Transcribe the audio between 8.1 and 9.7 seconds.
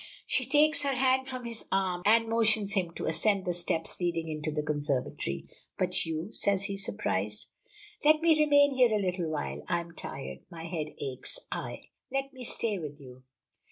me remain here a little while.